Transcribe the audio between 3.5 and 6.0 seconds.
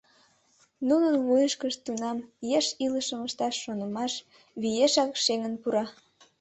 шонымаш виешак шеҥын пура.